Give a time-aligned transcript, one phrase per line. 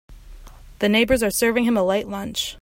[0.79, 2.49] The neighbors are serving him a light lunch.